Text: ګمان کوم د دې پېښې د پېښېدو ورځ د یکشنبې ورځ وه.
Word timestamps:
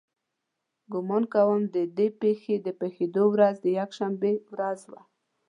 ګمان 0.91 1.23
کوم 1.33 1.61
د 1.75 1.77
دې 1.97 2.07
پېښې 2.21 2.55
د 2.65 2.67
پېښېدو 2.79 3.23
ورځ 3.35 3.55
د 3.61 3.65
یکشنبې 3.79 4.33
ورځ 4.53 4.79
وه. 4.91 5.01